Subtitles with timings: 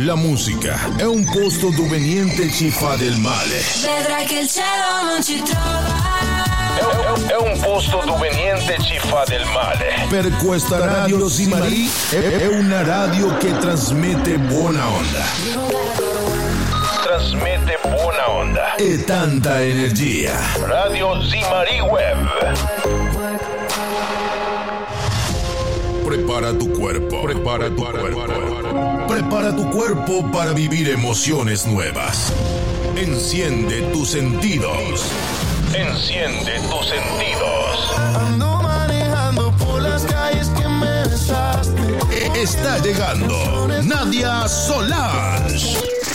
[0.00, 3.62] La musica è un posto dove niente ci fa del male.
[3.80, 7.24] Vedrai che il cielo non ci trova.
[7.26, 10.04] È, è un posto dove niente ci fa del male.
[10.10, 15.24] Per questa radio Simari è, è una radio che trasmette buona onda.
[17.02, 18.74] Trasmette buona onda.
[18.74, 20.36] E tanta energia.
[20.58, 23.65] Radio Simari Web.
[26.06, 27.22] Prepara tu cuerpo.
[27.22, 29.06] Prepara tu cuerpo.
[29.08, 32.32] Prepara tu cuerpo para vivir emociones nuevas.
[32.96, 35.02] Enciende tus sentidos.
[35.74, 37.96] Enciende tus sentidos.
[38.14, 41.98] Ando manejando por las calles que me besaste.
[42.40, 46.05] Está llegando Nadia Solange.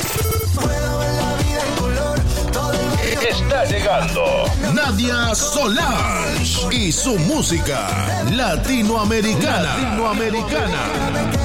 [3.52, 9.76] Está llegando Nadia Solange y su música latinoamericana.
[9.76, 11.41] Latinoamericana.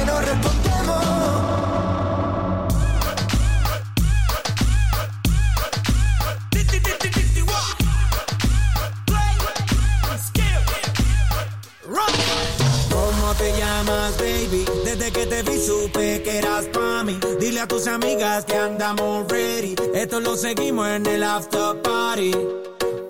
[17.66, 19.75] A tus amigas que andamos ready.
[19.94, 22.31] Esto lo seguimos en el after party.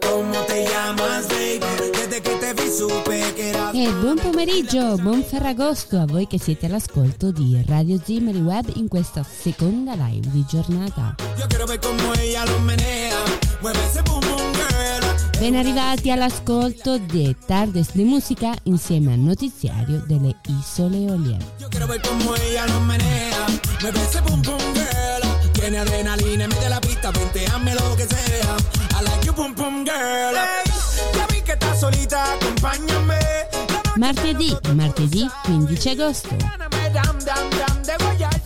[0.01, 1.61] ¿Cómo te llamas, baby?
[1.93, 6.39] Desde che te vi supe che eras E buon pomeriggio, buon Ferragosto a voi che
[6.39, 11.17] siete all'ascolto di Radio Zimmer Web in questa seconda live di giornata.
[11.37, 13.19] Yo quiero ver cómo ella lo menea.
[13.61, 14.36] Mueve ese boom.
[15.39, 21.37] Ben arrivati all'ascolto di Tardes di Musica insieme al notiziario delle Isole Eolie.
[21.59, 23.45] Yo quiero ver cómo ella lo menea.
[23.83, 25.53] Mueve ese boom boom girl.
[25.53, 27.11] Tiene adrenalina en medio de la pista.
[27.11, 28.57] Venteame lo que sea.
[28.99, 30.35] I like you boom boom girl.
[30.35, 30.73] Hey,
[31.15, 32.33] ya vi que estás solita.
[32.33, 33.19] Acompáñame.
[33.97, 36.37] Martedì, martedì 15 agosto.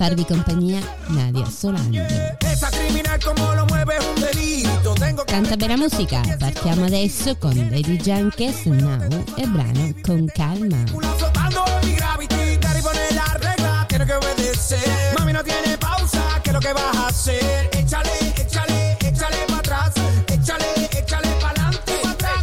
[0.00, 0.80] Dame dam dam dam de Goya.
[0.80, 0.80] Farvi compagnia
[1.10, 2.06] Nadia Solange.
[2.40, 4.94] Esa criminal como lo mueve es un delito.
[4.94, 10.84] Tengo que Tanta bella musica, partiamo adesso con Lady Junkes, Now e brano Con Calma.
[10.90, 12.56] culo flotando en mi gravity.
[12.60, 15.14] Daddy pone la regla, tiene que obedecer.
[15.18, 17.68] Mami no tiene pausa, ¿qué es lo que vas a hacer?
[17.72, 19.92] Échale, échale, échale para atrás.
[20.28, 21.92] Échale, échale para adelante.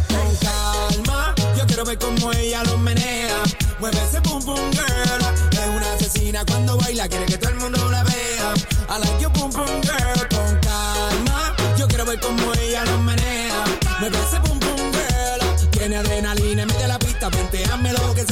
[0.08, 3.42] Con calma, yo quiero ver cómo ella lo menea.
[3.80, 5.22] Mueve ese boom boom girl.
[5.52, 7.37] Es una asesina cuando baila, quiere que
[17.30, 18.27] Planteámelo que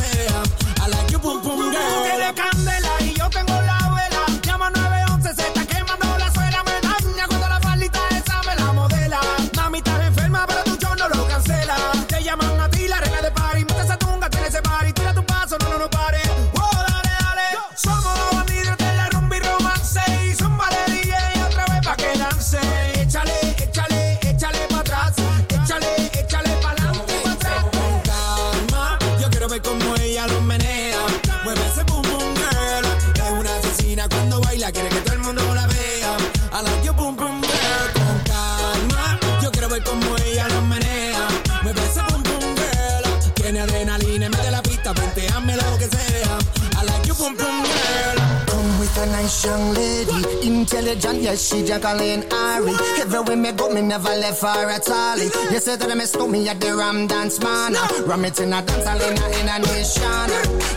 [49.46, 52.74] young lady, intelligent, yes, she Jacqueline Ari.
[52.98, 55.18] Everywhere me go, me never left her at all.
[55.18, 57.74] You say that me stole me at the Ram Dance Man.
[58.06, 60.28] Ram it in a dance hall in a, in a nation.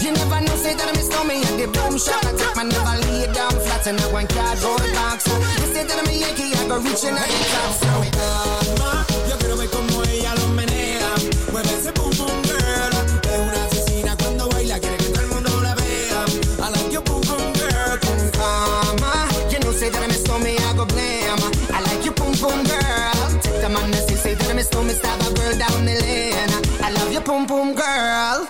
[0.06, 2.22] You never know, say that me stole me at the boom shop.
[2.22, 5.26] I take my never lay down flat in a one cardboard box.
[5.26, 7.74] You say that me Yankee, I go reaching at the top.
[7.74, 9.49] So calma,
[21.72, 23.40] I like your pum pum girl.
[25.58, 26.50] Down the lane.
[26.82, 28.48] I love your pum pum girl.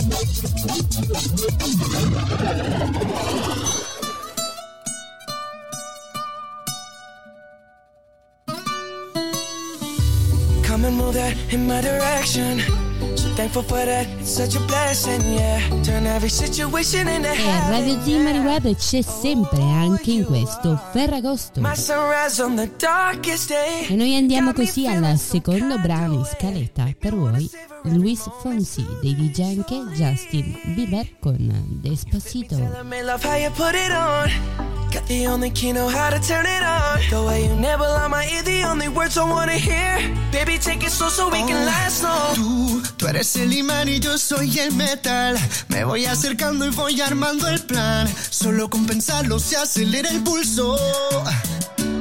[10.82, 12.58] Come and move that in my direction.
[13.14, 15.60] So thankful for that, it's such a blessing, yeah.
[15.84, 21.60] Turn every situation into E a Radio Zimari Web c'è sempre anche in questo Ferragosto.
[23.88, 27.48] E noi andiamo così al secondo brano in scaletta per voi,
[27.84, 31.36] Luis Fonsi dei DJ anche Justin Bieber con
[31.80, 32.56] Despacito.
[34.92, 37.00] Got the only key, know how to turn it on.
[37.08, 39.96] The way you never on my ear, the only words I wanna hear.
[40.30, 42.34] Baby, take it slow so we can last long.
[42.34, 45.38] Tú, tú eres el imán y yo soy el metal.
[45.68, 48.06] Me voy acercando y voy armando el plan.
[48.28, 50.76] Solo con pensarlo se acelera el pulso.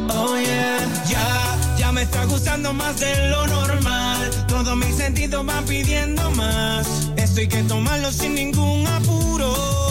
[0.10, 4.30] Oh yeah, ya, ya me está gustando más de lo normal.
[4.50, 6.86] Todos mis sentidos van pidiendo más.
[7.16, 9.91] Esto hay que tomarlo sin ningún apuro.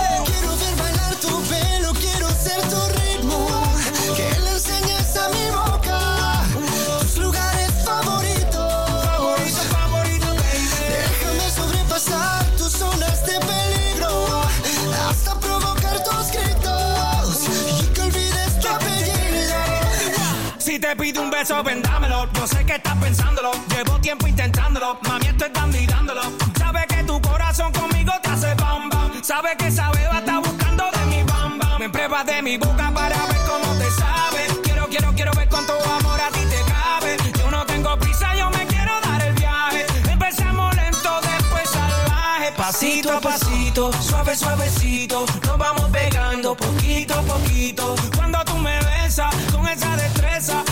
[20.91, 22.27] te pido un beso, vendámelo.
[22.33, 23.51] Yo sé que estás pensándolo.
[23.69, 24.99] Llevo tiempo intentándolo.
[25.07, 26.21] Mami, estoy dando y dándolo.
[26.57, 29.23] Sabe que tu corazón conmigo te hace bam bam.
[29.23, 31.79] Sabe que esa beba está buscando de mi bam bam.
[31.79, 34.47] Me pruebas de mi boca para ver cómo te sabe.
[34.63, 37.17] Quiero, quiero, quiero ver cuánto amor a ti te cabe.
[37.39, 39.85] Yo no tengo prisa, yo me quiero dar el viaje.
[40.11, 42.51] Empezamos lento, después salvaje.
[42.57, 45.25] Pasito a pasito, suave, suavecito.
[45.47, 47.95] Nos vamos pegando poquito a poquito.
[48.15, 50.63] Cuando tú me besas con esa destreza,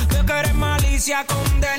[1.09, 1.78] veo que eres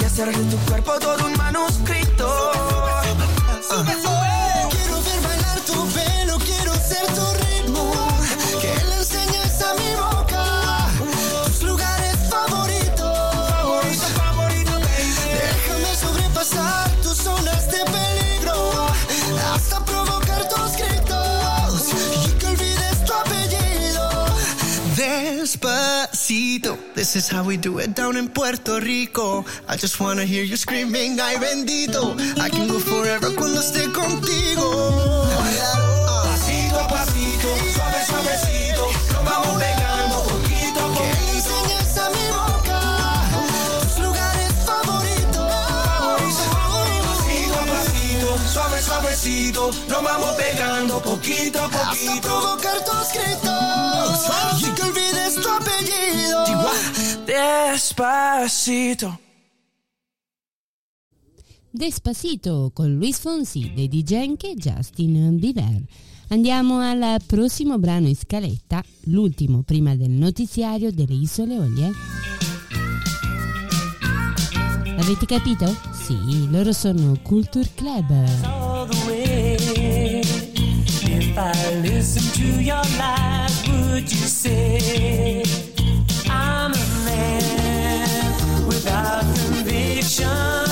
[0.00, 2.52] Y hacer de tu cuerpo todo un manuscrito.
[25.72, 29.44] Despacito, this is how we do it down in Puerto Rico.
[29.66, 32.14] I just wanna hear you screaming, ay bendito.
[32.38, 35.91] I can go forever cuando esté contigo.
[49.22, 49.70] Suave, suavecito.
[49.88, 52.20] Nos vamos pegando poquito a Hasta poquito.
[52.28, 54.26] provocar tus gritos
[54.60, 56.44] y que olvides tu apellido.
[57.26, 59.18] Despacito.
[61.70, 65.82] Despacito con Luis Fonsi dei DJ anche Justin Bieber.
[66.28, 71.92] Andiamo al prossimo brano in scaletta, l'ultimo prima del notiziario delle Isole Olie.
[74.98, 75.64] Avete capito?
[76.12, 78.10] Sì, loro sono Culture Club.
[81.04, 85.42] If I listen to your lies, would you say
[86.28, 90.71] I'm a man without conviction?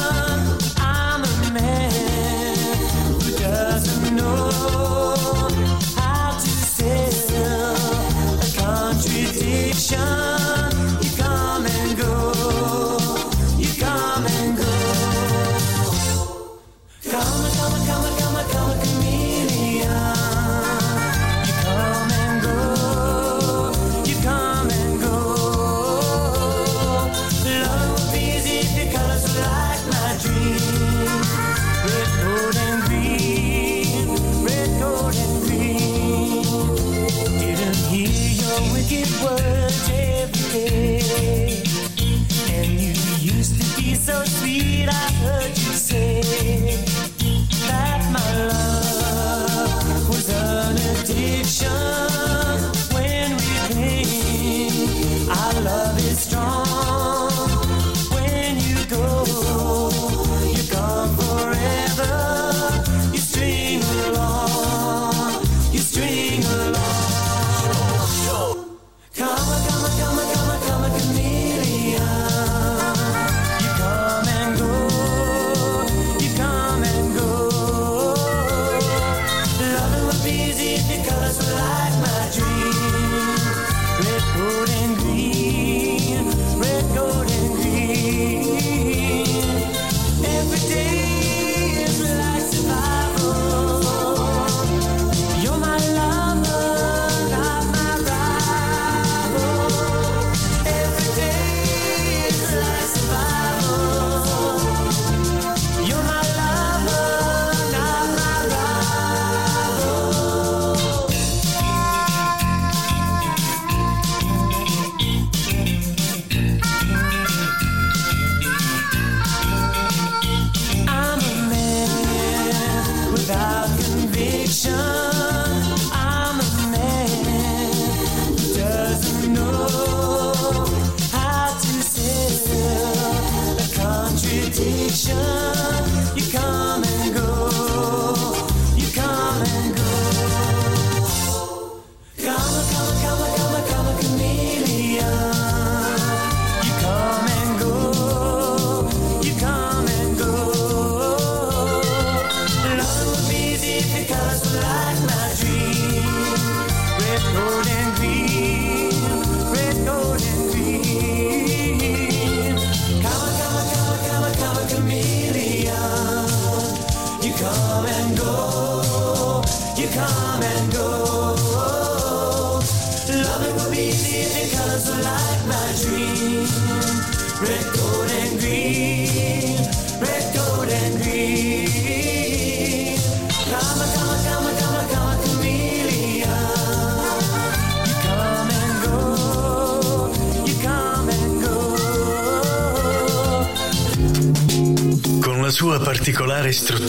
[39.31, 41.63] Words every day.
[42.55, 42.93] And you
[43.37, 46.23] used to be so sweet, I heard you say
[47.69, 52.10] that my love was an addiction.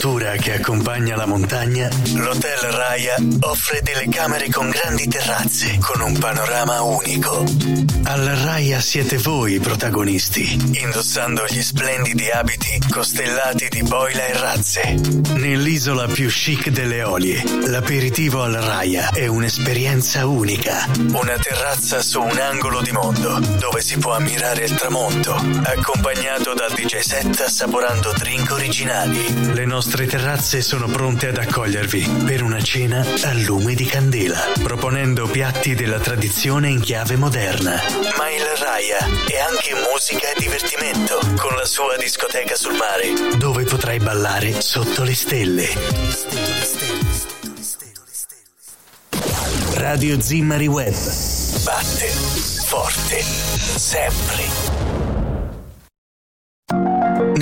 [0.02, 6.18] Struttura che accompagna la montagna, l'Hotel Raya offre delle camere con grandi terrazze, con un
[6.18, 7.91] panorama unico.
[8.04, 15.00] Al Raya siete voi i protagonisti, indossando gli splendidi abiti costellati di boila e razze.
[15.34, 20.86] Nell'isola più chic delle Olie, l'aperitivo al Raya è un'esperienza unica.
[21.12, 26.72] Una terrazza su un angolo di mondo, dove si può ammirare il tramonto, accompagnato dal
[26.72, 29.54] DJ set assaporando drink originali.
[29.54, 35.26] Le nostre terrazze sono pronte ad accogliervi per una cena a lume di candela, proponendo
[35.28, 37.91] piatti della tradizione in chiave moderna.
[38.16, 43.64] Ma il Raya è anche musica e divertimento, con la sua discoteca sul mare, dove
[43.64, 45.68] potrai ballare sotto le stelle.
[49.74, 50.94] Radio Zimmari Web.
[51.64, 54.81] Batte forte sempre.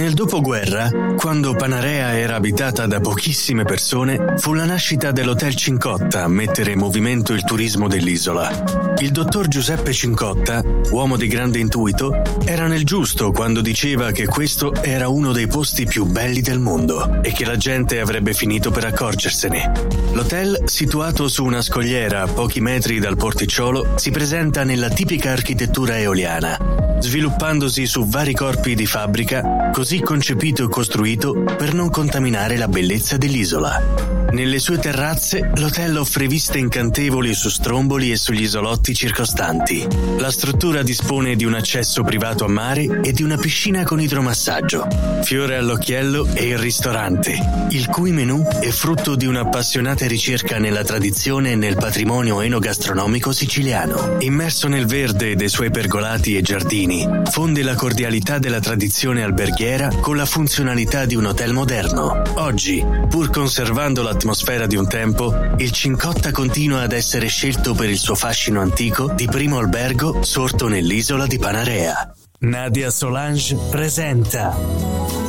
[0.00, 6.28] Nel dopoguerra, quando Panarea era abitata da pochissime persone, fu la nascita dell'Hotel Cincotta a
[6.28, 8.94] mettere in movimento il turismo dell'isola.
[8.96, 14.72] Il dottor Giuseppe Cincotta, uomo di grande intuito, era nel giusto quando diceva che questo
[14.74, 18.86] era uno dei posti più belli del mondo e che la gente avrebbe finito per
[18.86, 19.72] accorgersene.
[20.12, 25.98] L'hotel, situato su una scogliera a pochi metri dal porticciolo, si presenta nella tipica architettura
[25.98, 26.56] eoliana,
[27.00, 33.16] sviluppandosi su vari corpi di fabbrica, così concepito e costruito per non contaminare la bellezza
[33.16, 34.19] dell'isola.
[34.32, 39.86] Nelle sue terrazze l'hotel offre viste incantevoli su stromboli e sugli isolotti circostanti.
[40.18, 44.86] La struttura dispone di un accesso privato a mare e di una piscina con idromassaggio.
[45.22, 47.36] Fiore all'occhiello è il ristorante,
[47.70, 54.16] il cui menù è frutto di un'appassionata ricerca nella tradizione e nel patrimonio enogastronomico siciliano.
[54.20, 60.16] Immerso nel verde dei suoi pergolati e giardini, fonde la cordialità della tradizione alberghiera con
[60.16, 62.22] la funzionalità di un hotel moderno.
[62.34, 67.96] Oggi, pur conservando l'atmosfera di un tempo, il Cincotta continua ad essere scelto per il
[67.96, 72.14] suo fascino antico di primo albergo sorto nell'isola di Panarea.
[72.40, 74.54] Nadia Solange presenta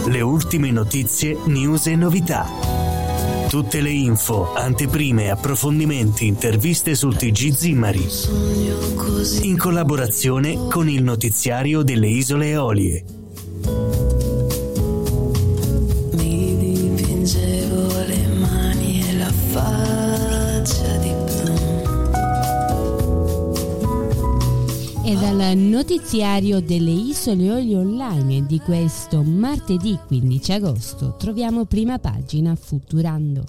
[0.08, 2.46] le ultime notizie, news e novità.
[3.48, 8.10] Tutte le info, anteprime, approfondimenti, interviste sul TG Zimmari.
[9.44, 13.06] In collaborazione con il notiziario delle Isole Eolie.
[25.12, 32.56] E dal notiziario delle Isole Eolie Online di questo martedì 15 agosto troviamo prima pagina
[32.56, 33.44] Futurando.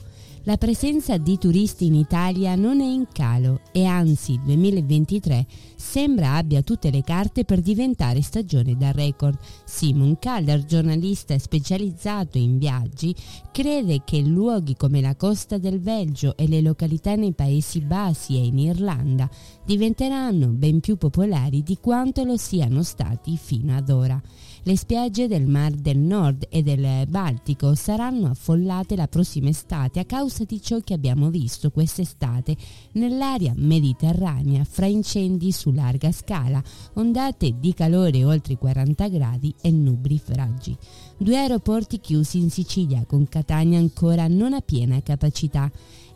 [0.45, 5.47] La presenza di turisti in Italia non è in calo e anzi il 2023
[5.77, 9.39] sembra abbia tutte le carte per diventare stagione da record.
[9.65, 13.15] Simon Kaller, giornalista specializzato in viaggi,
[13.53, 18.45] crede che luoghi come la costa del Belgio e le località nei Paesi Bassi e
[18.45, 19.31] in Irlanda
[19.65, 24.21] diventeranno ben più popolari di quanto lo siano stati fino ad ora.
[24.65, 30.05] Le spiagge del Mar del Nord e del Baltico saranno affollate la prossima estate a
[30.05, 32.57] causa di ciò che abbiamo visto quest'estate
[32.93, 39.73] nell'area mediterranea fra incendi su larga scala, ondate di calore oltre i 40 gradi e
[39.73, 40.77] nubifragi.
[41.17, 45.69] Due aeroporti chiusi in Sicilia con Catania ancora non a piena capacità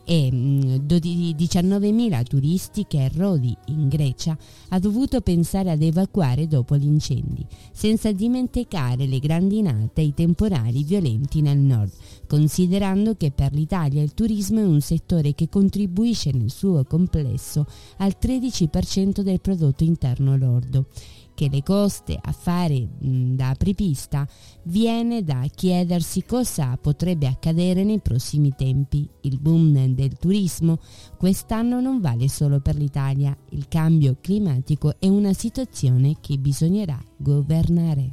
[0.09, 6.87] e mm, 19.000 turisti che Rodi in Grecia ha dovuto pensare ad evacuare dopo gli
[6.87, 11.91] incendi, senza dimenticare le grandinate e i temporali violenti nel nord,
[12.29, 17.67] considerando che per l'Italia il turismo è un settore che contribuisce nel suo complesso
[17.99, 20.87] al 13% del prodotto interno lordo
[21.37, 24.27] che le coste a fare da apripista
[24.63, 29.07] viene da chiedersi cosa potrebbe accadere nei prossimi tempi.
[29.21, 30.79] Il boom del turismo
[31.19, 38.11] quest'anno non vale solo per l'Italia, il cambio climatico è una situazione che bisognerà governare.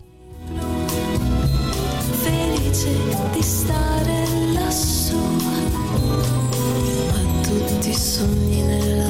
[2.23, 2.91] felice
[3.31, 5.17] di stare lassù.
[7.07, 9.02] Ma tutti sogni svanano.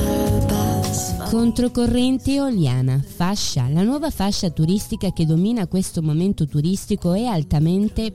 [1.34, 8.14] Controcorrente Eoliana, fascia, la nuova fascia turistica che domina questo momento turistico è altamente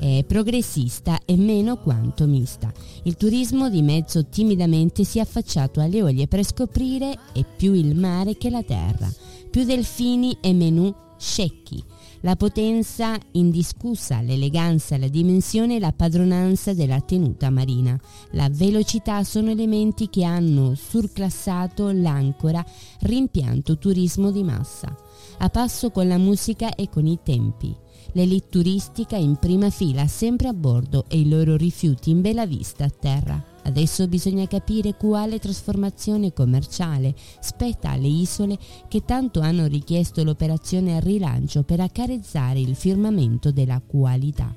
[0.00, 2.72] eh, progressista e meno quanto mista.
[3.04, 7.94] Il turismo di mezzo timidamente si è affacciato alle Eolie per scoprire è più il
[7.94, 9.08] mare che la terra,
[9.48, 11.80] più delfini e menù scecchi.
[12.22, 17.98] La potenza indiscussa, l'eleganza, la dimensione e la padronanza della tenuta marina.
[18.32, 22.62] La velocità sono elementi che hanno surclassato l'ancora
[23.00, 24.94] rimpianto turismo di massa,
[25.38, 27.74] a passo con la musica e con i tempi.
[28.12, 32.84] L'elite turistica in prima fila sempre a bordo e i loro rifiuti in bella vista
[32.84, 33.42] a terra.
[33.62, 41.02] Adesso bisogna capire quale trasformazione commerciale spetta alle isole che tanto hanno richiesto l'operazione al
[41.02, 44.52] rilancio per accarezzare il firmamento della qualità.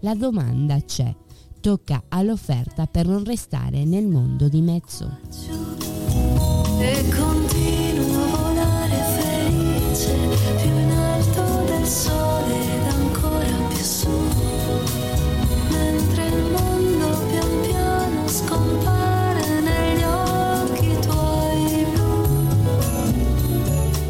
[0.00, 1.14] La domanda c'è,
[1.60, 5.18] tocca all'offerta per non restare nel mondo di mezzo.
[6.78, 8.55] E continuo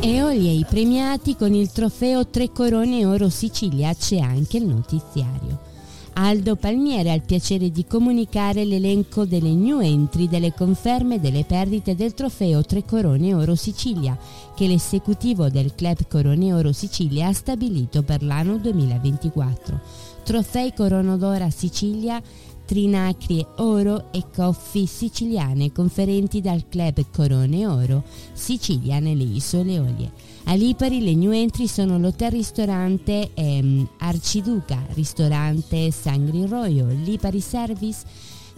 [0.07, 0.17] blu.
[0.17, 5.75] Eolie i premiati con il trofeo Tre Corone Oro Sicilia c'è anche il notiziario.
[6.19, 11.95] Aldo Palmiere ha il piacere di comunicare l'elenco delle new entry delle conferme delle perdite
[11.95, 14.17] del trofeo Tre Corone Oro Sicilia
[14.55, 19.81] che l'esecutivo del club Corone Oro Sicilia ha stabilito per l'anno 2024.
[20.25, 22.21] Trofei Corona d'Ora Sicilia
[22.67, 28.03] Trinacrie Oro e Coffi siciliane conferenti dal club Corone Oro
[28.33, 30.11] Sicilia nelle Isole Eolie.
[30.45, 38.05] A Lipari le new entry sono l'hotel ristorante ehm, Arciduca, ristorante Sangri Royo, Lipari Service,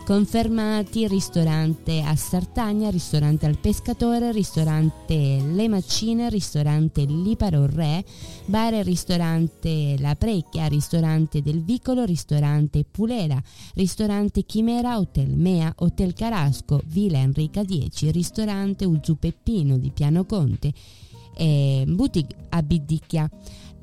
[0.09, 8.03] confermati ristorante a Sartagna, ristorante al Pescatore, ristorante Le Maccine, ristorante Liparo Re,
[8.47, 13.39] bar e ristorante La Precchia, ristorante del Vicolo, ristorante Pulera,
[13.75, 20.73] ristorante Chimera, Hotel Mea, Hotel Carasco, Villa Enrica 10, ristorante Uzu Peppino di Piano Conte,
[21.37, 23.31] e boutique a Bidicchia.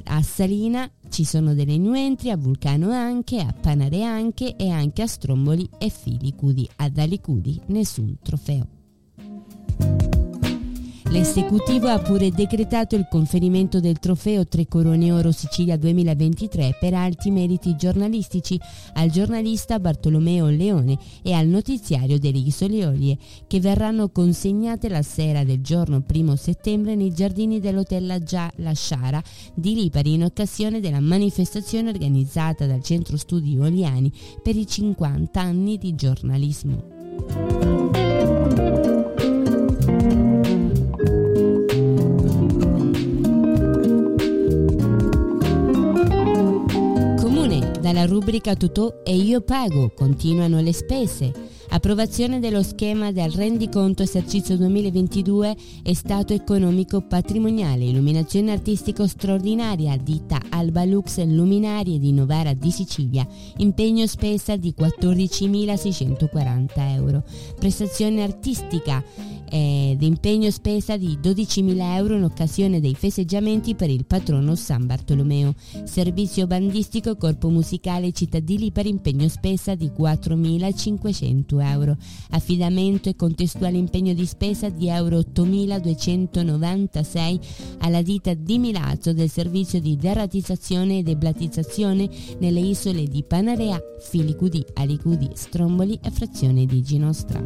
[0.07, 5.01] A Salina ci sono delle new entry, a Vulcano anche, a Panare anche e anche
[5.01, 6.69] a Stromboli e Filicudi.
[6.75, 8.67] Ad Alicudi nessun trofeo.
[11.09, 17.31] L'esecutivo ha pure decretato il conferimento del trofeo Tre Corone Oro Sicilia 2023 per alti
[17.31, 18.59] meriti giornalistici
[18.93, 25.43] al giornalista Bartolomeo Leone e al notiziario delle Isole Olie, che verranno consegnate la sera
[25.43, 30.81] del giorno 1 settembre nei giardini dell'Hotel La, Gia- La Sciara di Lipari in occasione
[30.81, 38.14] della manifestazione organizzata dal Centro Studi Oliani per i 50 anni di giornalismo.
[47.86, 51.32] Dalla rubrica Tutò e io pago, continuano le spese.
[51.69, 60.39] Approvazione dello schema del rendiconto esercizio 2022 e stato economico patrimoniale, illuminazione artistico straordinaria, ditta
[60.50, 67.24] Alba Lux Luminarie di Novara di Sicilia, impegno spesa di 14.640 euro,
[67.60, 69.04] prestazione artistica
[69.49, 75.53] ed impegno spesa di 12.000 euro in occasione dei festeggiamenti per il patrono San Bartolomeo,
[75.84, 81.97] servizio bandistico corpo musicale cittadini per impegno spesa di 4.500 euro,
[82.31, 87.39] affidamento e contestuale impegno di spesa di euro 8.296
[87.79, 94.65] alla ditta di Milazzo del servizio di deratizzazione e deblatizzazione nelle isole di Panarea, Filicudi,
[94.73, 97.43] Alicudi, Stromboli e frazione di Ginostra.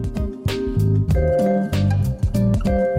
[2.61, 2.98] Thank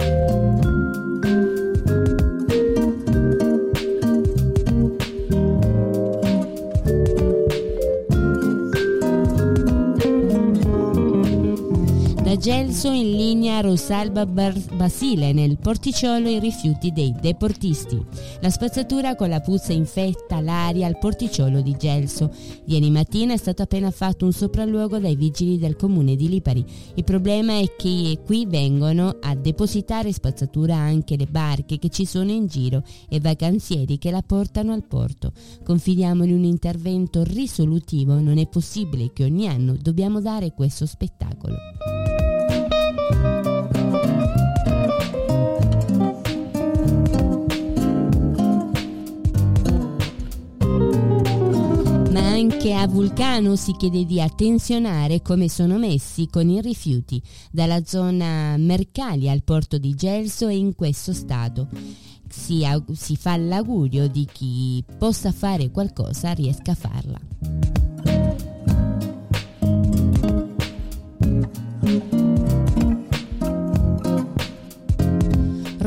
[12.31, 18.01] Da Gelso in linea Rosalba Basile nel porticciolo i rifiuti dei deportisti.
[18.39, 22.33] La spazzatura con la puzza infetta l'aria al porticciolo di Gelso.
[22.67, 26.63] Ieri mattina è stato appena fatto un sopralluogo dai vigili del comune di Lipari.
[26.93, 32.31] Il problema è che qui vengono a depositare spazzatura anche le barche che ci sono
[32.31, 35.33] in giro e vacanzieri che la portano al porto.
[35.65, 42.20] Confidiamo in un intervento risolutivo, non è possibile che ogni anno dobbiamo dare questo spettacolo.
[52.41, 58.57] Anche a Vulcano si chiede di attenzionare come sono messi con i rifiuti dalla zona
[58.57, 61.67] Mercali al porto di Gelso e in questo stato.
[62.27, 67.19] Si, si fa l'augurio di chi possa fare qualcosa riesca a farla.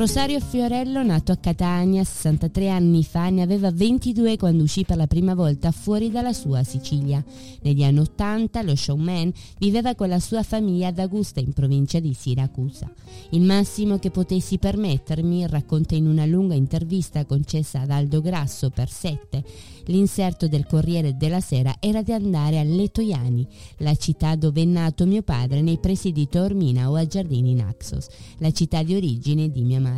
[0.05, 5.07] Rosario Fiorello, nato a Catania 63 anni fa, ne aveva 22 quando uscì per la
[5.07, 7.25] prima volta fuori dalla sua Sicilia.
[7.63, 12.13] Negli anni 80 lo showman viveva con la sua famiglia ad Augusta in provincia di
[12.13, 12.93] Siracusa.
[13.31, 18.91] Il massimo che potessi permettermi, racconta in una lunga intervista concessa ad Aldo Grasso per
[18.91, 19.43] 7,
[19.87, 23.47] l'inserto del Corriere della Sera era di andare a Letoiani,
[23.79, 28.07] la città dove è nato mio padre nei pressi di Taormina o a Giardini Naxos,
[28.39, 29.94] la città di origine di mia madre.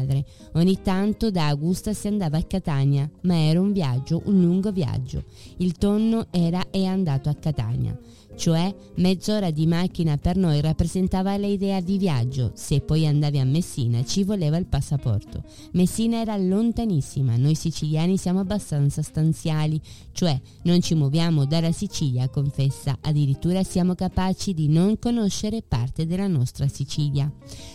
[0.52, 5.24] Ogni tanto da Augusta si andava a Catania, ma era un viaggio, un lungo viaggio.
[5.58, 7.98] Il tonno era e andato a Catania.
[8.36, 12.52] Cioè, mezz'ora di macchina per noi rappresentava l'idea di viaggio.
[12.54, 15.42] Se poi andavi a Messina ci voleva il passaporto.
[15.72, 19.80] Messina era lontanissima, noi siciliani siamo abbastanza stanziali,
[20.12, 26.28] cioè non ci muoviamo dalla Sicilia, confessa, addirittura siamo capaci di non conoscere parte della
[26.28, 27.32] nostra Sicilia.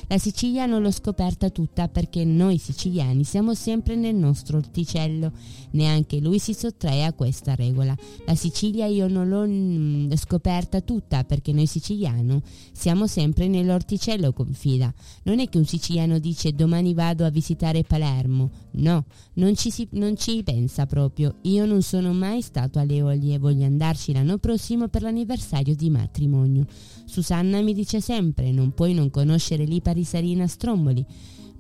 [0.08, 5.32] La Sicilia non l'ho scoperta tutta perché noi siciliani siamo sempre nel nostro orticello,
[5.72, 7.96] neanche lui si sottrae a questa regola.
[8.26, 10.51] La Sicilia io non l'ho mm, scoperta
[10.84, 14.94] tutta perché noi siciliani siamo sempre nell'orticello, confida.
[15.24, 19.88] Non è che un siciliano dice domani vado a visitare Palermo, no, non ci, si,
[19.92, 21.36] non ci pensa proprio.
[21.44, 25.90] Io non sono mai stato alle Olie e voglio andarci l'anno prossimo per l'anniversario di
[25.90, 26.66] matrimonio.
[27.06, 31.06] Susanna mi dice sempre non puoi non conoscere Lipari Sarina Stromboli.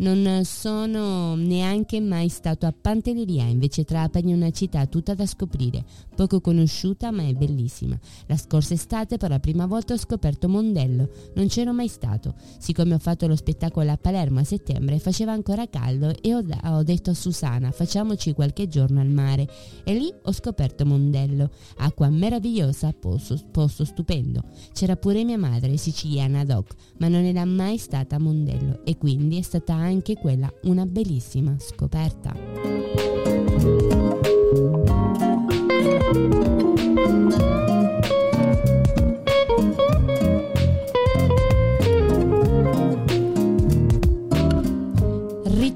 [0.01, 5.85] Non sono neanche mai stato a Pantelleria, invece Trapani è una città tutta da scoprire,
[6.15, 7.99] poco conosciuta ma è bellissima.
[8.25, 12.33] La scorsa estate per la prima volta ho scoperto Mondello, non c'ero mai stato.
[12.57, 16.81] Siccome ho fatto lo spettacolo a Palermo a settembre faceva ancora caldo e ho, ho
[16.81, 19.47] detto a Susana facciamoci qualche giorno al mare
[19.83, 24.45] e lì ho scoperto Mondello, acqua meravigliosa, posto, posto stupendo.
[24.73, 28.97] C'era pure mia madre, siciliana ad hoc, ma non era mai stata a Mondello e
[28.97, 32.33] quindi è stata anche quella una bellissima scoperta.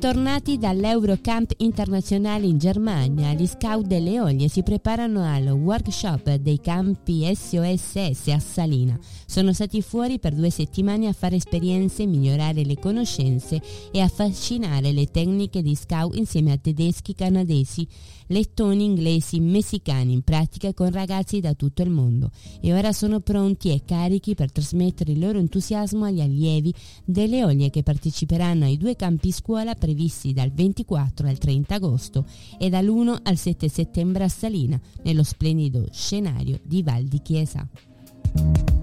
[0.05, 7.25] Ritornati dall'Eurocamp internazionale in Germania, gli scout delle Oglie si preparano al workshop dei campi
[7.35, 8.99] SOSS a Salina.
[9.25, 13.59] Sono stati fuori per due settimane a fare esperienze, migliorare le conoscenze
[13.91, 17.87] e affascinare le tecniche di scout insieme a tedeschi, canadesi,
[18.27, 22.31] lettoni, inglesi, messicani, in pratica con ragazzi da tutto il mondo.
[22.61, 27.69] E ora sono pronti e carichi per trasmettere il loro entusiasmo agli allievi delle Oglie
[27.69, 32.25] che parteciperanno ai due campi scuola previsti dal 24 al 30 agosto
[32.57, 38.74] e dall'1 al 7 settembre a Salina, nello splendido scenario di Val di Chiesa.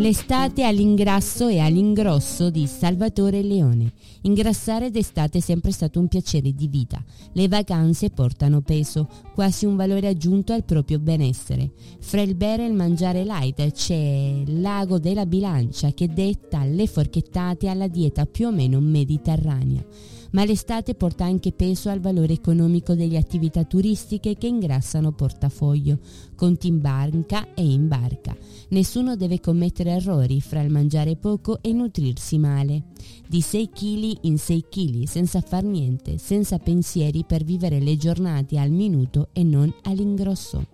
[0.00, 3.92] L'estate all'ingrasso e all'ingrosso di Salvatore Leone.
[4.22, 7.04] Ingrassare d'estate è sempre stato un piacere di vita.
[7.34, 11.72] Le vacanze portano peso, quasi un valore aggiunto al proprio benessere.
[12.00, 17.68] Fra il bere e il mangiare light c'è l'ago della bilancia che detta le forchettate
[17.68, 19.84] alla dieta più o meno mediterranea
[20.32, 25.98] ma l'estate porta anche peso al valore economico delle attività turistiche che ingrassano portafoglio,
[26.36, 28.36] conti in banca e in barca.
[28.68, 32.84] Nessuno deve commettere errori fra il mangiare poco e nutrirsi male.
[33.28, 38.58] Di 6 kg in 6 kg, senza far niente, senza pensieri per vivere le giornate
[38.58, 40.66] al minuto e non all'ingrosso.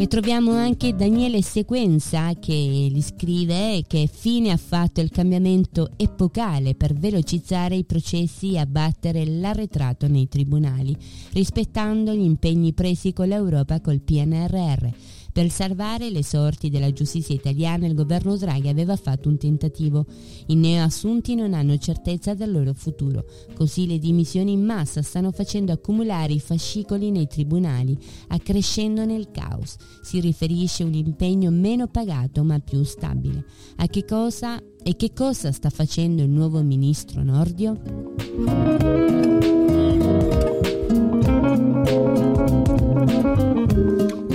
[0.00, 6.74] E troviamo anche Daniele Sequenza che gli scrive che fine ha fatto il cambiamento epocale
[6.74, 10.96] per velocizzare i processi e abbattere l'arretrato nei tribunali,
[11.32, 14.88] rispettando gli impegni presi con l'Europa col PNRR.
[15.32, 20.04] Per salvare le sorti della giustizia italiana il governo Draghi aveva fatto un tentativo.
[20.46, 25.72] I neoassunti non hanno certezza del loro futuro, così le dimissioni in massa stanno facendo
[25.72, 27.96] accumulare i fascicoli nei tribunali,
[28.28, 29.76] accrescendone il caos.
[30.02, 33.44] Si riferisce un impegno meno pagato ma più stabile.
[33.76, 39.39] A che cosa e che cosa sta facendo il nuovo ministro Nordio?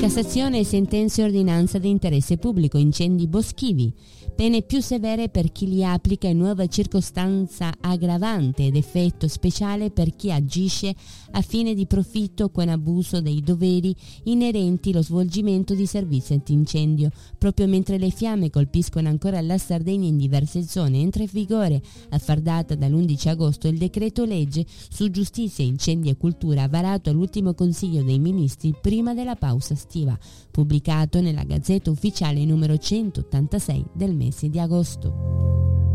[0.05, 3.91] Cassazione sentenze e ordinanza di interesse pubblico, incendi boschivi,
[4.35, 10.15] pene più severe per chi li applica e nuova circostanza aggravante ed effetto speciale per
[10.15, 10.93] chi agisce
[11.35, 17.09] a fine di profitto con abuso dei doveri inerenti allo svolgimento di servizi antincendio.
[17.37, 22.17] Proprio mentre le fiamme colpiscono ancora la Sardegna in diverse zone, entra in vigore a
[22.17, 28.03] far data dall'11 agosto il decreto legge su giustizia, incendi e cultura varato all'ultimo Consiglio
[28.03, 30.17] dei Ministri prima della pausa estiva,
[30.51, 35.94] pubblicato nella Gazzetta Ufficiale numero 186 del mese di agosto.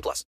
[0.01, 0.25] 18 plus.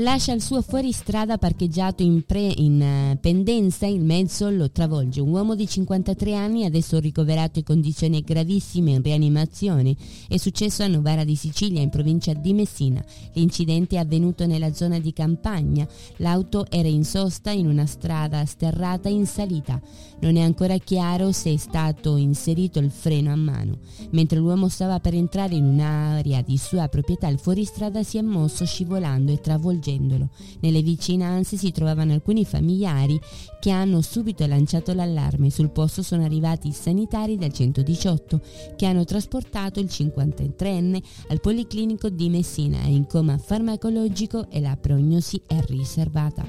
[0.00, 5.20] Lascia il suo fuoristrada parcheggiato in, pre- in eh, pendenza, il mezzo lo travolge.
[5.20, 9.96] Un uomo di 53 anni, adesso ricoverato in condizioni gravissime in rianimazione,
[10.28, 13.04] è successo a Novara di Sicilia, in provincia di Messina.
[13.32, 15.84] L'incidente è avvenuto nella zona di campagna.
[16.18, 19.80] L'auto era in sosta in una strada sterrata in salita.
[20.20, 23.78] Non è ancora chiaro se è stato inserito il freno a mano.
[24.10, 28.64] Mentre l'uomo stava per entrare in un'area di sua proprietà, il fuoristrada si è mosso
[28.64, 29.40] scivolando e
[29.88, 30.28] travolgendolo.
[30.60, 33.18] Nelle vicinanze si trovavano alcuni familiari
[33.60, 35.50] che hanno subito lanciato l'allarme.
[35.50, 38.40] Sul posto sono arrivati i sanitari del 118
[38.76, 42.78] che hanno trasportato il 53enne al Policlinico di Messina.
[42.82, 46.44] In coma farmacologico e la prognosi è riservata.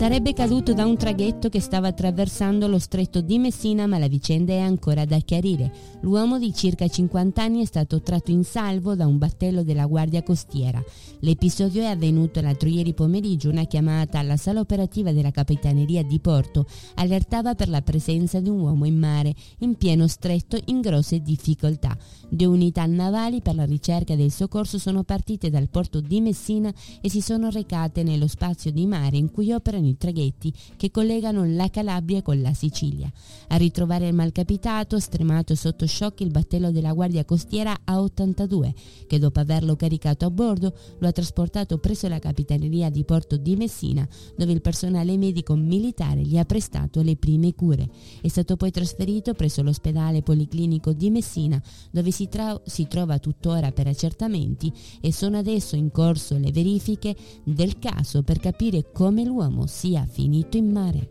[0.00, 4.54] Sarebbe caduto da un traghetto che stava attraversando lo stretto di Messina, ma la vicenda
[4.54, 5.70] è ancora da chiarire.
[6.00, 10.22] L'uomo di circa 50 anni è stato tratto in salvo da un battello della Guardia
[10.22, 10.82] Costiera.
[11.18, 13.50] L'episodio è avvenuto l'altro ieri pomeriggio.
[13.50, 18.60] Una chiamata alla sala operativa della Capitaneria di Porto allertava per la presenza di un
[18.60, 21.94] uomo in mare, in pieno stretto, in grosse difficoltà.
[22.26, 27.10] Due unità navali per la ricerca del soccorso sono partite dal porto di Messina e
[27.10, 31.68] si sono recate nello spazio di mare in cui operano i traghetti che collegano la
[31.68, 33.10] Calabria con la Sicilia.
[33.48, 38.72] A ritrovare il malcapitato, stremato sotto shock il battello della Guardia Costiera A82,
[39.06, 43.56] che dopo averlo caricato a bordo lo ha trasportato presso la Capitaneria di Porto di
[43.56, 47.88] Messina, dove il personale medico militare gli ha prestato le prime cure.
[48.20, 53.72] È stato poi trasferito presso l'ospedale policlinico di Messina, dove si, tra- si trova tuttora
[53.72, 59.66] per accertamenti e sono adesso in corso le verifiche del caso per capire come l'uomo
[59.80, 61.08] sia finito in mare.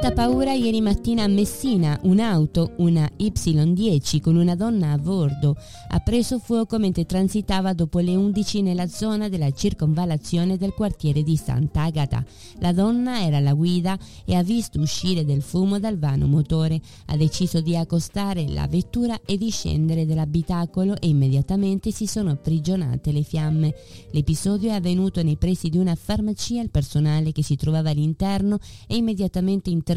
[0.00, 5.54] Tanta paura ieri mattina a Messina, un'auto, una Y10 con una donna a bordo,
[5.88, 11.36] ha preso fuoco mentre transitava dopo le 11 nella zona della circonvallazione del quartiere di
[11.36, 12.24] Sant'Agata.
[12.60, 16.80] La donna era la guida e ha visto uscire del fumo dal vano motore.
[17.06, 23.12] Ha deciso di accostare la vettura e di scendere dall'abitacolo e immediatamente si sono prigionate
[23.12, 23.74] le fiamme.
[24.12, 26.62] L'episodio è avvenuto nei pressi di una farmacia.
[26.62, 29.88] Il personale che si trovava all'interno è immediatamente intervenuto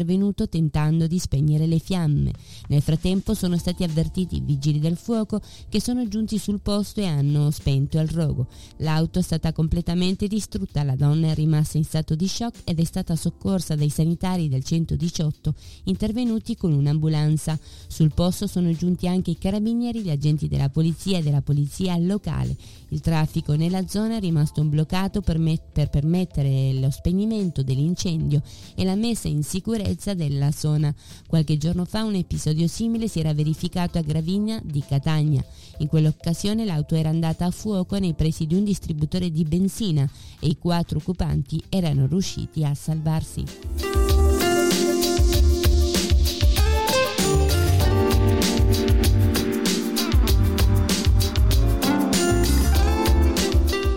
[0.48, 2.32] tentando di spegnere le fiamme.
[2.68, 7.06] Nel frattempo sono stati avvertiti i vigili del fuoco che sono giunti sul posto e
[7.06, 8.48] hanno spento il rogo.
[8.78, 12.84] L'auto è stata completamente distrutta, la donna è rimasta in stato di shock ed è
[12.84, 15.54] stata soccorsa dai sanitari del 118
[15.84, 17.56] intervenuti con un'ambulanza.
[17.86, 22.56] Sul posto sono giunti anche i carabinieri, gli agenti della polizia e della polizia locale.
[22.88, 28.42] Il traffico nella zona è rimasto bloccato per, met- per permettere lo spegnimento dell'incendio
[28.74, 29.82] e la messa in sicurezza
[30.14, 30.92] della zona.
[31.26, 35.44] Qualche giorno fa un episodio simile si era verificato a Gravigna di Catania.
[35.78, 40.08] In quell'occasione l'auto era andata a fuoco nei pressi di un distributore di benzina
[40.40, 44.23] e i quattro occupanti erano riusciti a salvarsi.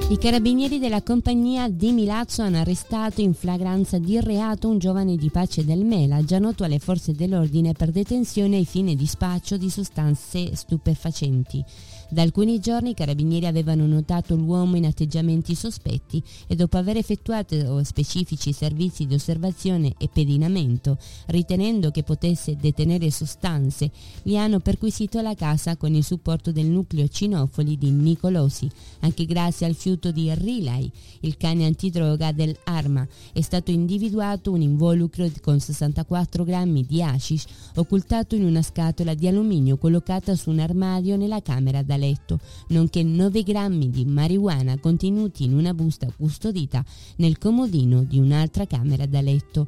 [0.10, 5.30] I carabinieri della compagnia di Milazzo hanno arrestato in flagranza di reato un giovane di
[5.30, 9.70] Pace del Mela, già noto alle forze dell'ordine per detenzione ai fini di spaccio di
[9.70, 11.62] sostanze stupefacenti.
[12.10, 17.84] Da alcuni giorni i carabinieri avevano notato l'uomo in atteggiamenti sospetti e dopo aver effettuato
[17.84, 23.92] specifici servizi di osservazione e pedinamento, ritenendo che potesse detenere sostanze,
[24.24, 28.70] gli hanno perquisito la casa con il supporto del nucleo cinofoli di Nicolosi.
[29.02, 30.90] Anche grazie al fiuto di Relay,
[31.22, 37.44] il cane antidroga dell'Arma, è stato individuato un involucro con 64 grammi di hashish
[37.76, 43.04] occultato in una scatola di alluminio collocata su un armadio nella camera da letto, nonché
[43.04, 46.84] 9 grammi di marijuana contenuti in una busta custodita
[47.18, 49.68] nel comodino di un'altra camera da letto.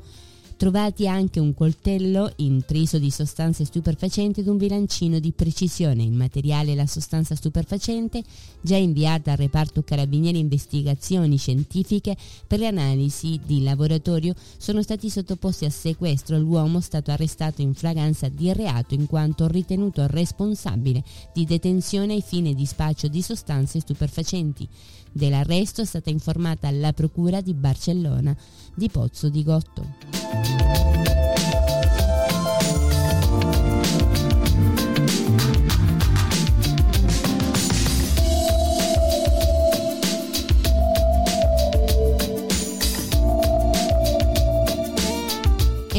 [0.59, 6.03] Trovati anche un coltello intriso di sostanze stupefacenti ed un bilancino di precisione.
[6.03, 8.21] Il materiale e la sostanza stupefacente,
[8.59, 15.63] già inviata al reparto Carabinieri Investigazioni Scientifiche per le analisi di laboratorio, sono stati sottoposti
[15.63, 16.37] a sequestro.
[16.37, 22.21] L'uomo è stato arrestato in flagranza di reato in quanto ritenuto responsabile di detenzione ai
[22.21, 24.67] fini di spaccio di sostanze stupefacenti.
[25.11, 28.35] Dell'arresto è stata informata la Procura di Barcellona
[28.75, 31.08] di Pozzo di Gotto.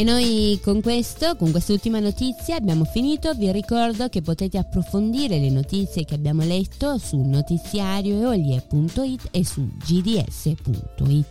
[0.01, 5.51] E noi con questo, con quest'ultima notizia abbiamo finito, vi ricordo che potete approfondire le
[5.51, 11.27] notizie che abbiamo letto su notiziarioeolie.it e su gds.it.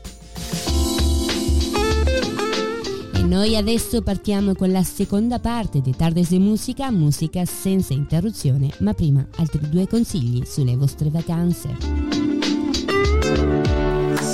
[3.15, 8.69] E noi adesso partiamo con la seconda parte di Tardes de Musica, musica senza interruzione,
[8.81, 12.18] ma prima altri due consigli sulle vostre vacanze.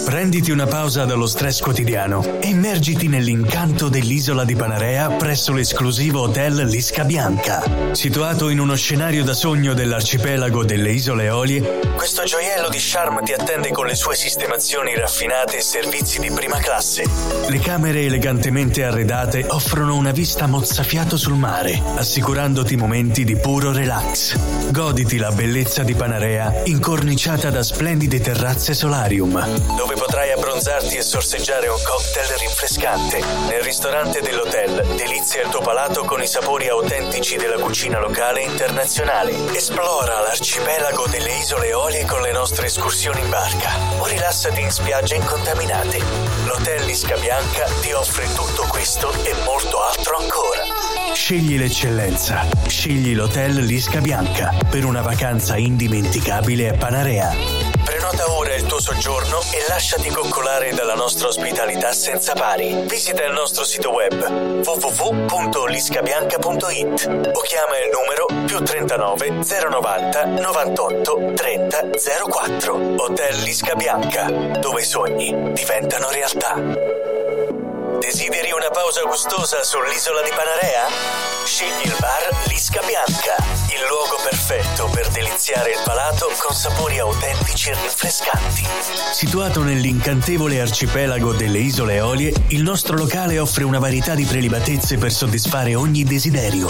[0.06, 7.04] Prenditi una pausa dallo stress quotidiano immergiti nell'incanto dell'isola di Panarea presso l'esclusivo hotel Lisca
[7.04, 7.64] Bianca.
[7.92, 13.34] Situato in uno scenario da sogno dell'arcipelago delle Isole Eolie, questo gioiello di charme ti
[13.34, 17.04] attende con le sue sistemazioni raffinate e servizi di prima classe.
[17.48, 24.38] Le camere elegantemente arredate offrono una vista mozzafiato sul mare, assicurandoti momenti di puro relax.
[24.70, 29.34] Goditi la bellezza di Panarea incorniciata da splendide terrazze solarium,
[29.76, 33.24] dove potrai abbronzarti e sorseggiare un cocktail rinfrescante.
[33.48, 38.46] Nel ristorante dell'hotel delizia il tuo palato con i sapori autentici della cucina locale e
[38.46, 39.34] internazionale.
[39.54, 45.16] Esplora l'arcipelago delle Isole Eolie con le nostre escursioni in barca o rilassati in spiagge
[45.16, 46.00] incontaminate.
[46.46, 50.64] L'Hotel Lisca Bianca ti offre tutto questo e molto altro ancora.
[51.14, 52.46] Scegli l'eccellenza.
[52.68, 57.65] Scegli l'Hotel Lisca Bianca per una vacanza indimenticabile a Panarea.
[58.06, 62.84] Prenota ora il tuo soggiorno e lasciati coccolare dalla nostra ospitalità senza pari.
[62.86, 71.90] Visita il nostro sito web www.liscabianca.it o chiama il numero più 39 090 98 30
[72.30, 72.76] 04.
[72.98, 76.54] Hotel Lisca Bianca, dove i sogni diventano realtà.
[77.98, 81.35] Desideri una pausa gustosa sull'isola di Panarea?
[81.46, 83.36] Scegli il bar Lisca Bianca,
[83.70, 88.66] il luogo perfetto per deliziare il palato con sapori autentici e rinfrescanti.
[89.12, 95.12] Situato nell'incantevole arcipelago delle Isole Eolie, il nostro locale offre una varietà di prelibatezze per
[95.12, 96.68] soddisfare ogni desiderio.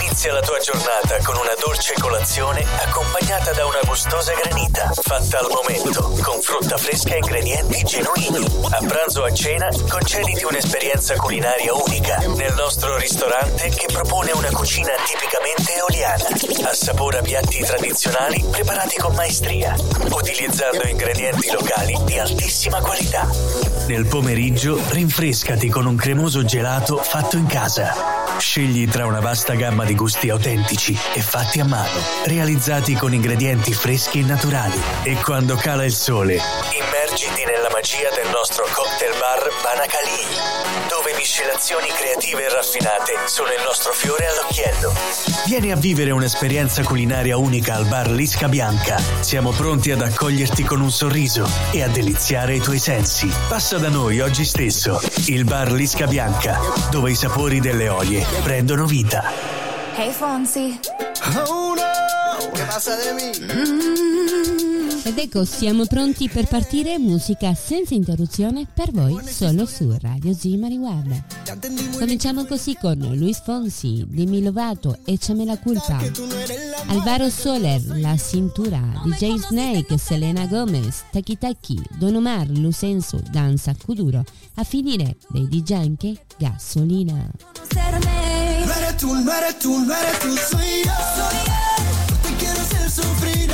[0.00, 5.48] Inizia la tua giornata con una dolce colazione accompagnata da una gustosa granita, fatta al
[5.48, 8.44] momento, con frutta fresca e ingredienti genuini.
[8.70, 14.50] A pranzo o a cena, concediti un'esperienza culinaria unica nel nostro ristorante che propone una
[14.50, 16.24] cucina tipicamente eoliana.
[16.70, 19.74] Assapora piatti tradizionali preparati con maestria,
[20.10, 23.28] utilizzando ingredienti locali di altissima qualità.
[23.86, 27.94] Nel pomeriggio rinfrescati con un cremoso gelato fatto in casa.
[28.38, 33.72] Scegli tra una vasta gamma di gusti autentici e fatti a mano, realizzati con ingredienti
[33.72, 34.80] freschi e naturali.
[35.02, 40.20] E quando cala il sole, immergiti nella magia del nostro cocktail bar Banacali,
[40.86, 44.92] dove miscelazioni creative e raffinate sono il nostro fiore all'occhiello.
[45.46, 49.00] Vieni a vivere un'esperienza culinaria unica al bar Lisca Bianca.
[49.20, 53.32] Siamo pronti ad accoglierti con un sorriso e a deliziare i tuoi sensi.
[53.48, 56.60] Passa da noi oggi stesso, il bar Lisca Bianca,
[56.90, 59.32] dove i sapori delle olie prendono vita.
[59.96, 60.78] Hey Fonsi.
[61.46, 64.45] Oh no, ¿qué pasa de mí?
[65.06, 70.76] Ed ecco, siamo pronti per partire, musica senza interruzione per voi solo su Radio Zimari
[70.78, 71.24] Guarda.
[71.96, 76.00] Cominciamo così con Luis Fonsi, Demi Lovato, Échame la culpa.
[76.88, 84.24] Alvaro Soler, La cintura, DJ Snake, Selena Gomez, Taki Taki, Don Omar, Lucenzo, Danza Kuduro.
[84.54, 87.30] A finire DJ anche Gasolina.
[87.76, 90.90] No eres tú, no eres tú, eres tú, soy yo.
[92.10, 93.46] No te quiero hacer sufrir,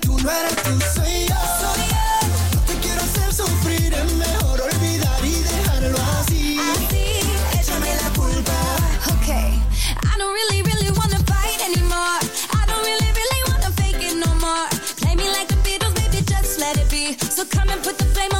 [0.00, 1.34] tú, no tú, eres tú, soy yo.
[2.54, 6.60] No te quiero hacer sufrir, es mejor olvidar y dejarlo así.
[7.58, 8.52] Échame la culpa.
[9.16, 9.58] Okay.
[10.04, 12.20] I don't really, really wanna fight anymore.
[12.52, 14.68] I don't really, really wanna fake it no more.
[15.00, 17.16] Play me like the Beatles, baby, just let it be.
[17.18, 18.39] So come and put the flame on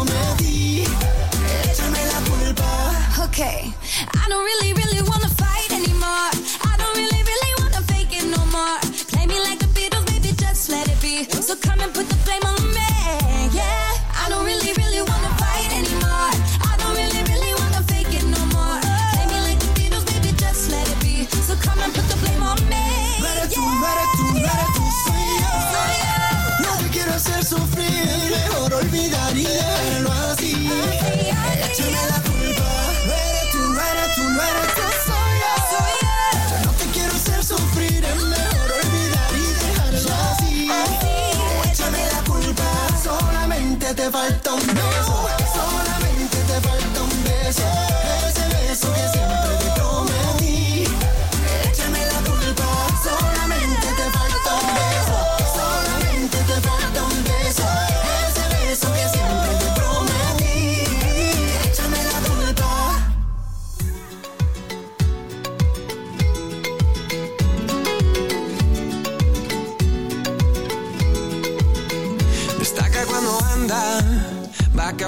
[3.41, 3.73] Okay.
[4.13, 6.29] I don't really, really wanna fight anymore.
[6.61, 8.77] I don't really, really wanna fake it no more.
[9.09, 11.23] Play me like the Beatles, baby, just let it be.
[11.23, 12.90] So come and put the flame on me.
[44.01, 45.27] Te falta un beso.
[45.53, 48.10] Solamente te falta un beso.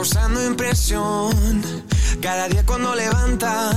[0.03, 1.31] Causando impresión.
[2.21, 3.71] Cada día cuando levanta,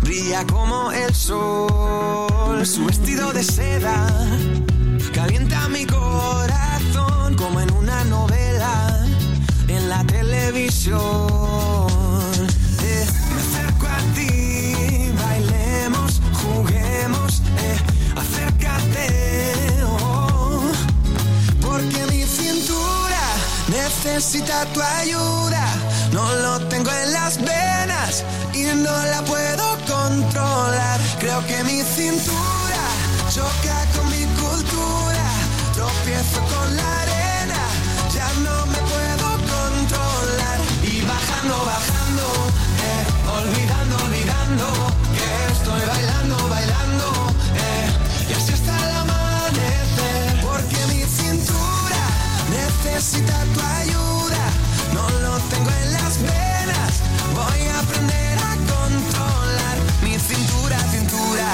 [0.00, 2.64] brilla como el sol.
[2.64, 4.06] Su vestido de seda
[5.12, 5.84] calienta mi
[24.32, 25.66] necesita tu ayuda.
[26.12, 28.24] No lo tengo en las venas
[28.54, 31.00] y no la puedo controlar.
[31.18, 32.84] Creo que mi cintura
[33.28, 35.26] choca con mi cultura.
[35.74, 37.60] Tropiezo con la arena,
[38.14, 40.58] ya no me puedo controlar.
[40.84, 42.26] Y bajando, bajando,
[42.86, 43.02] eh,
[43.36, 44.66] olvidando, olvidando
[45.16, 47.06] que estoy bailando, bailando.
[47.56, 50.40] eh, y así hasta el amanecer.
[50.40, 52.02] Porque mi cintura
[52.48, 54.09] necesita tu ayuda.
[55.50, 56.92] Tengo en las venas.
[57.34, 61.48] Voy a aprender a controlar mi cintura, cintura.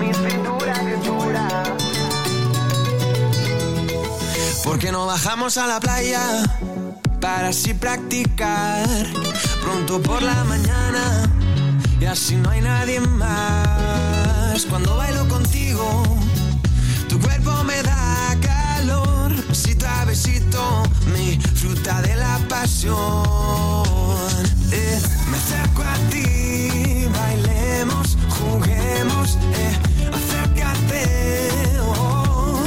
[0.00, 1.62] Mi cintura, cintura.
[4.64, 6.20] Porque no bajamos a la playa
[7.20, 8.86] para así practicar
[9.62, 11.30] pronto por la mañana
[12.00, 14.64] y así no hay nadie más.
[14.66, 16.02] Cuando bailo contigo,
[20.16, 22.96] besito, mi fruta de la pasión.
[24.72, 24.98] Eh,
[25.30, 29.76] me acerco a ti, bailemos, juguemos, eh,
[30.18, 31.70] acércate.
[31.82, 32.64] oh.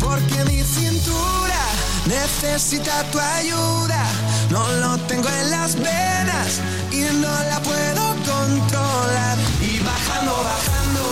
[0.00, 1.62] Porque mi cintura
[2.06, 4.04] necesita tu ayuda.
[4.50, 9.38] No lo tengo en las venas y no la puedo controlar.
[9.60, 11.02] Y bajando, bajando,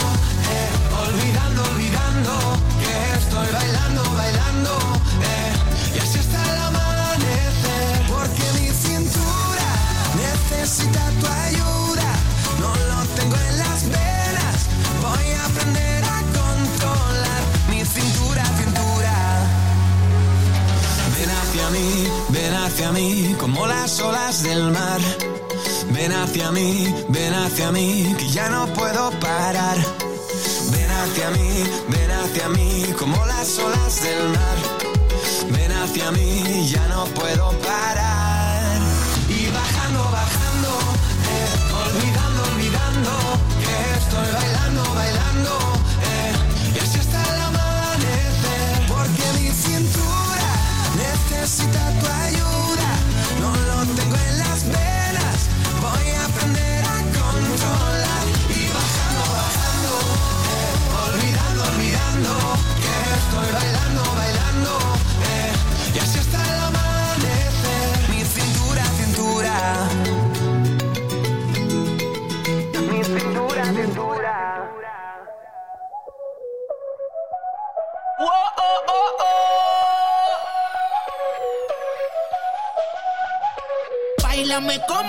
[0.57, 0.71] eh,
[1.07, 2.33] olvidando, olvidando
[2.81, 4.96] que estoy bailando, bailando.
[23.87, 25.01] Las olas del mar.
[25.93, 29.77] Ven hacia mí, ven hacia mí, que ya no puedo parar.
[30.73, 34.59] Ven hacia mí, ven hacia mí, como las olas del mar.
[35.53, 38.81] Ven hacia mí, ya no puedo parar.
[39.29, 40.71] Y bajando, bajando,
[41.35, 41.49] eh,
[41.87, 43.13] olvidando, olvidando
[43.63, 45.53] que estoy bailando, bailando.
[46.11, 46.33] eh,
[46.75, 48.87] y así hasta el amanecer.
[48.89, 50.51] Porque mi cintura
[51.05, 52.07] necesita tu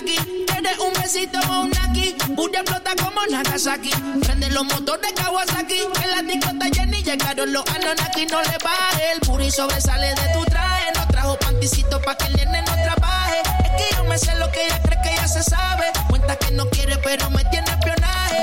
[0.00, 0.46] taqui.
[0.46, 3.90] Quieres un besito o un aquí, Booty explota como Nagasaki.
[4.22, 8.26] Prende los motores Kawasaki, en la discota Jenny llegaron los Anunnaki.
[8.26, 10.92] No le baje, el puri sobresale de tu traje.
[10.96, 13.38] No trajo panticito pa' que el nene no trabaje.
[13.64, 15.86] Es que yo me sé lo que ella cree que ya se sabe.
[16.08, 18.42] Cuenta que no quiere, pero me tiene espionaje.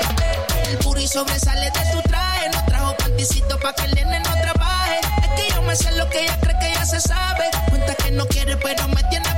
[0.70, 2.50] El puri sobresale de tu traje.
[2.50, 5.00] No trajo panticito pa' que el nene no trabaje.
[5.22, 7.44] Es que yo me sé lo que ella cree que ya se sabe.
[7.68, 9.37] Cuenta que no quiere, pero me tiene.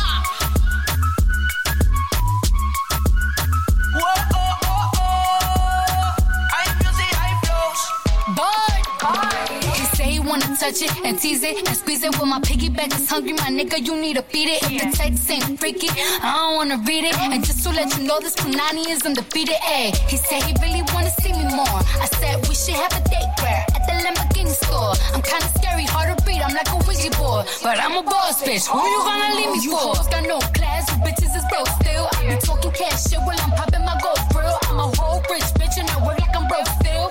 [10.39, 12.17] Touch it and tease it and squeeze it.
[12.19, 14.63] When my piggyback is hungry, my nigga, you need to feed it.
[14.63, 15.89] If the text ain't freaky,
[16.23, 17.17] I don't wanna read it.
[17.19, 19.55] And just to let you know, this Punani is undefeated.
[19.55, 21.81] Ayy, he said he really wanna see me more.
[21.99, 24.93] I said we should have a date where at the Lamborghini store.
[25.13, 26.39] I'm kinda scary, hard to beat.
[26.39, 28.67] I'm like a Ouija board, but I'm a boss bitch.
[28.71, 30.09] Who you gonna leave me oh, You for?
[30.11, 32.07] got no class, you bitches is broke still.
[32.15, 34.57] I be talking cash shit while I'm popping my gold grill.
[34.69, 37.10] I'm a whole rich bitch and I work like I'm broke still.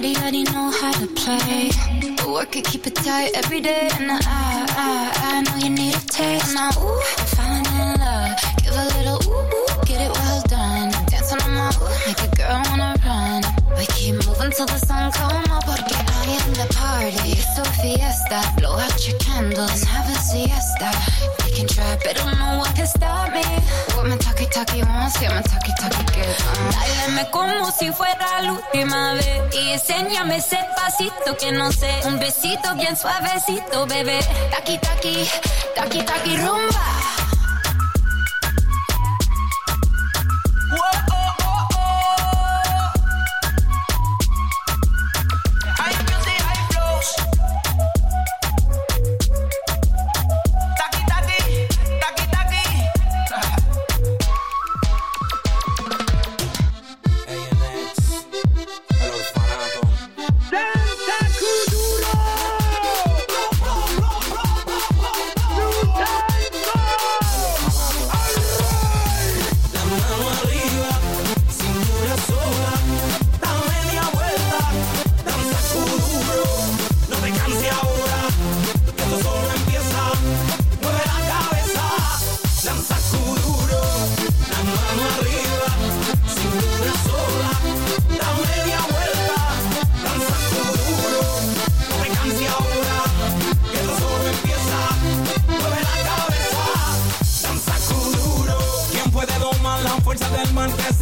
[0.00, 1.70] Body already know how to play.
[2.16, 3.88] But work it, keep it tight every day.
[3.98, 6.54] And I, I, I know you need a taste.
[6.54, 8.38] Now, ooh, I'm falling in love.
[8.62, 10.90] Give a little ooh, ooh, get it well done.
[11.10, 13.42] Dancing on my ooh, make a girl wanna run.
[13.76, 15.47] We keep moving till the sun come
[16.58, 17.38] the party.
[17.38, 18.38] It's a fiesta.
[18.58, 20.90] Blow out your candles and have a siesta.
[21.44, 23.46] We can try, but no one can stop me.
[23.94, 26.72] What my talkie talkie wants, yeah, my talkie talkie gets on.
[26.74, 32.18] Dáleme como si fuera la última vez y enséñame ese pasito que no sé, un
[32.18, 34.18] besito bien suavecito, bebé.
[34.50, 35.28] Taqui taqui,
[35.76, 37.07] taqui taqui rumba.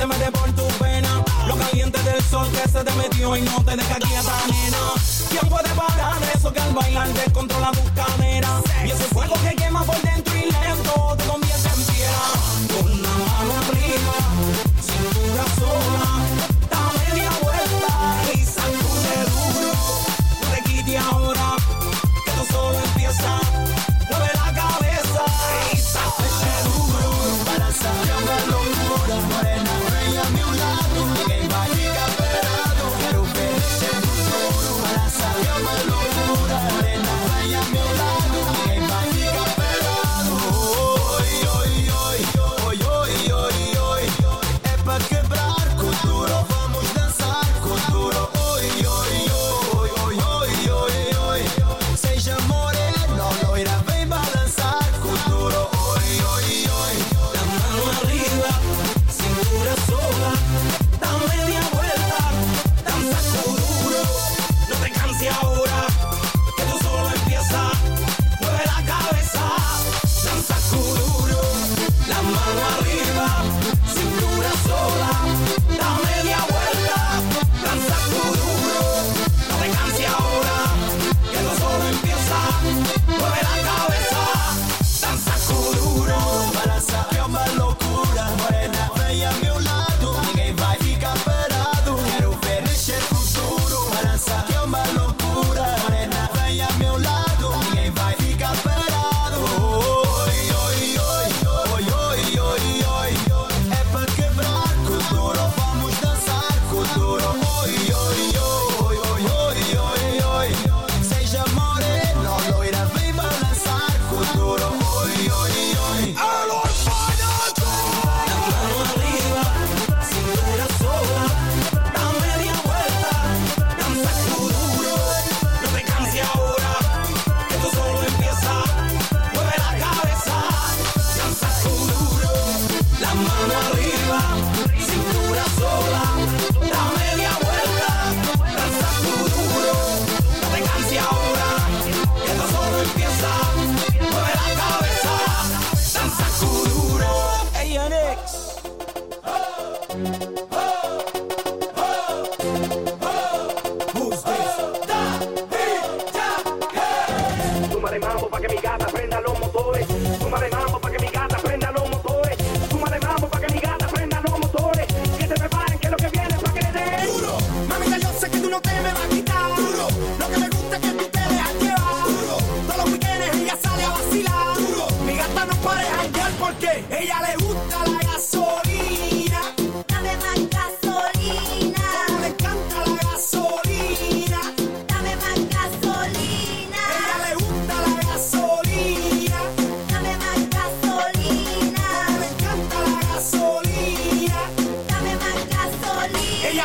[0.07, 1.25] Se mete tu pena?
[1.47, 4.79] Lo caliente del sol que se te metió y no te deja quieta, nena.
[5.31, 8.63] ¿Quién puede parar eso que al bailar descontrola tus caderas?
[8.85, 11.25] Y ese fuego que quema por dentro y lento te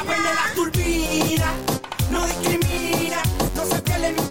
[0.04, 1.54] huele la turbina,
[2.12, 3.22] no discrimina,
[3.56, 4.31] no se pierde nunca.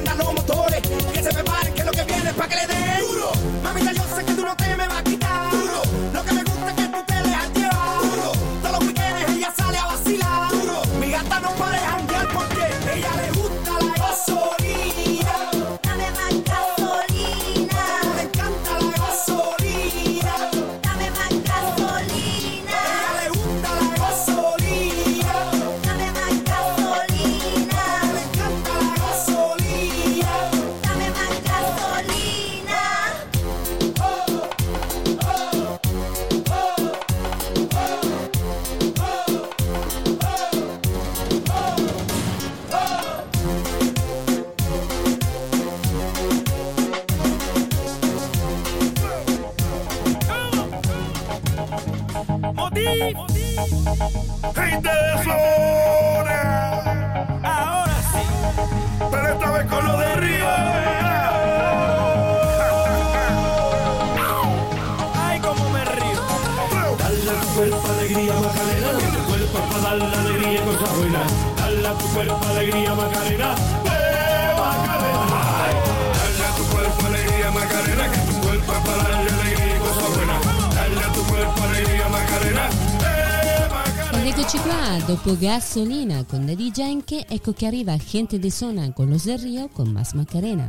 [85.41, 89.89] Gasolina con Daddy Yankee, ecco che arriva Gente de Sona con Los del Rio con
[89.89, 90.67] Mas Macarena.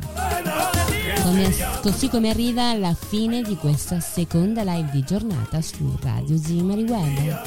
[1.23, 6.85] Come, così come arriva la fine di questa seconda live di giornata su Radio Zimari
[6.85, 7.43] Web.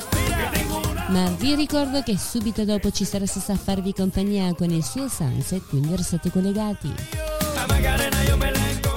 [1.08, 5.08] Ma vi ricordo che subito dopo ci sarà Sassa a farvi compagnia con il suo
[5.08, 6.94] sunset, quindi restate collegati.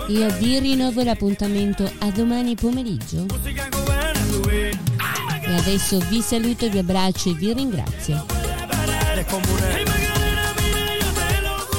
[0.09, 3.25] Io vi rinnovo l'appuntamento a domani pomeriggio
[5.49, 8.27] e adesso vi saluto, vi abbraccio e vi ringrazio.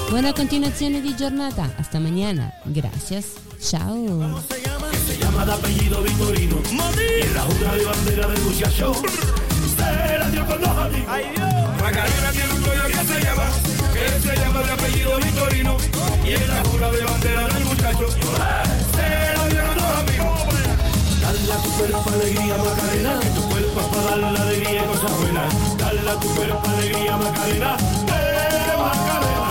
[0.10, 4.42] Buona continuazione di giornata, hasta mañana, gracias, ciao.
[4.50, 8.94] Se llama de apellido Victorino y en la junta de bandera del muchacho.
[18.16, 18.89] se
[21.50, 25.18] Dala eh, tu cuerpo alegría, Macarena, que tu cuerpo es para darle alegría y cosas
[25.18, 25.78] buenas.
[25.80, 29.50] Dala tu cuerpo alegría, Macarena, eh, Macarena.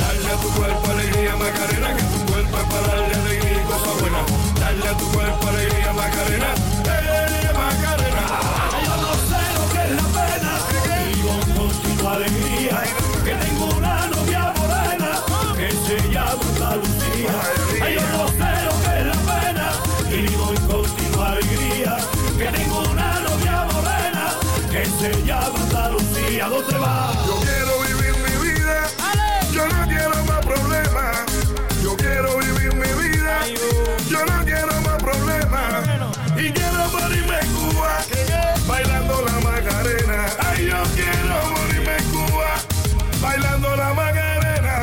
[0.00, 4.24] Dala tu cuerpo alegría, Macarena, que tu cuerpo es para darle alegría y cosas buenas.
[4.58, 6.54] Dala tu cuerpo alegría, Macarena,
[6.86, 8.24] eh, Macarena.
[8.82, 10.52] Yo no sé lo que es la pena,
[11.12, 13.11] vivo con tu alegría.
[25.02, 26.46] Se llama Andalucía.
[26.46, 27.12] ¿Dónde va?
[27.26, 28.86] Yo quiero vivir mi vida.
[29.52, 31.16] Yo no quiero más problemas.
[31.82, 33.34] Yo quiero vivir mi vida.
[34.08, 35.72] Yo no quiero más problemas.
[36.36, 37.98] Y quiero morirme en Cuba.
[38.68, 40.26] Bailando la Macarena.
[40.38, 42.50] Ay, yo quiero morirme en Cuba.
[43.20, 44.74] Bailando la Macarena.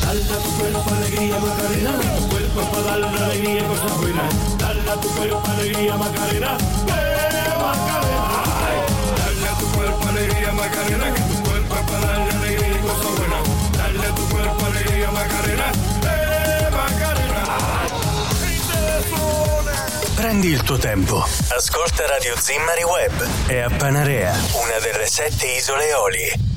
[0.00, 4.58] Dale a tu cuerpo alegría Macarena, tu cuerpo para darle alegría y cosas buenas.
[4.58, 6.56] Dale tu cuerpo alegría Macarena,
[6.86, 8.33] eh Macarena.
[15.04, 15.70] Alegría Macarena.
[16.02, 17.42] Eh Macarena.
[20.14, 21.24] Prendi il tuo tempo.
[21.48, 24.32] Ascolta Radio Zimmari Web e a Panarea,
[24.62, 26.53] una delle sette isole Eolie.